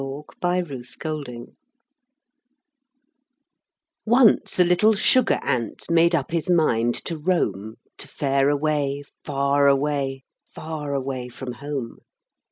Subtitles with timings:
[0.41, 1.45] THE ANT EXPLORER
[4.03, 9.67] Once a little sugar ant made up his mind to roam To fare away far
[9.67, 11.99] away, far away from home.